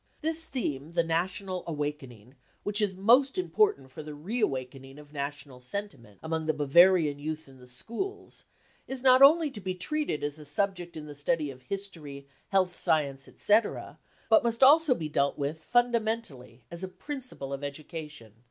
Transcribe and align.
This 0.21 0.45
theme, 0.45 0.93
the 0.93 1.03
national 1.03 1.63
awakening, 1.67 2.33
which 2.63 2.81
is 2.81 2.95
most 2.95 3.37
important 3.37 3.91
for 3.91 4.01
the 4.01 4.15
re 4.15 4.41
awakening 4.41 4.97
of 4.97 5.13
national 5.13 5.59
senti 5.61 5.95
ment 5.95 6.17
among 6.23 6.47
the 6.47 6.55
Bavarian 6.55 7.19
youth 7.19 7.47
in 7.47 7.59
the 7.59 7.67
schools, 7.67 8.45
is 8.87 9.03
not 9.03 9.21
only 9.21 9.51
to 9.51 9.61
be 9.61 9.75
treated 9.75 10.23
as 10.23 10.39
a 10.39 10.45
subject 10.45 10.97
of 10.97 11.15
study 11.19 11.51
in 11.51 11.59
history, 11.59 12.27
health 12.49 12.75
science, 12.75 13.27
etc., 13.27 13.99
but 14.27 14.43
must 14.43 14.63
also 14.63 14.95
be 14.95 15.07
dealt 15.07 15.37
with 15.37 15.63
fundamentally 15.63 16.63
as 16.71 16.81
k 16.83 16.87
principle 16.97 17.53
of 17.53 17.63
education. 17.63 18.33